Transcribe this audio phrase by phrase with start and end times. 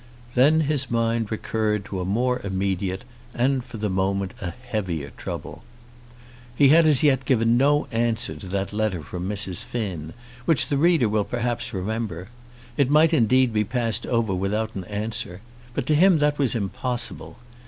[0.33, 3.05] Then his mind recurred to a more immediate
[3.35, 5.63] and, for the moment, a heavier trouble.
[6.55, 9.63] He had as yet given no answer to that letter from Mrs.
[9.63, 10.13] Finn,
[10.45, 12.29] which the reader will perhaps remember.
[12.77, 15.39] It might indeed be passed over without an answer;
[15.75, 17.37] but to him that was impossible.